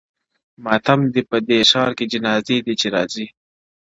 [0.63, 3.27] ماتم دی په دې ښار کي جنازې دي چي راځي-